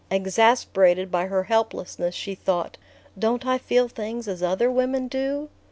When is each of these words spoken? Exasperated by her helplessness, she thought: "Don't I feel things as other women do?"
Exasperated 0.09 1.11
by 1.11 1.27
her 1.27 1.43
helplessness, 1.43 2.15
she 2.15 2.33
thought: 2.33 2.75
"Don't 3.19 3.45
I 3.45 3.59
feel 3.59 3.87
things 3.87 4.27
as 4.27 4.41
other 4.41 4.71
women 4.71 5.07
do?" 5.07 5.49